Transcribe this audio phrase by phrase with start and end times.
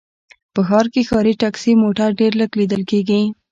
[0.53, 3.21] په ښار کې ښاري ټکسي موټر ډېر لږ ليدل کېږي